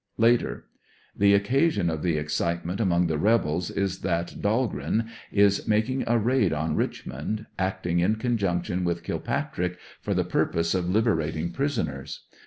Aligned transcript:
Later: 0.17 0.65
The 1.15 1.35
occasion 1.35 1.87
of 1.91 2.01
the 2.01 2.17
excitement 2.17 2.79
among 2.79 3.05
the 3.05 3.19
rebels 3.19 3.69
is 3.69 3.99
that 3.99 4.41
Dahlgreen 4.41 5.05
is 5.31 5.67
making 5.67 6.05
a 6.07 6.17
raid 6.17 6.51
on 6.53 6.75
Richmond, 6.75 7.45
acting 7.59 7.99
in 7.99 8.15
conjunction 8.15 8.83
w^ith 8.83 9.03
Kilpatrick, 9.03 9.77
for 10.01 10.15
the 10.15 10.25
purpose 10.25 10.73
of 10.73 10.89
liberating 10.89 11.51
prisoners. 11.51 12.23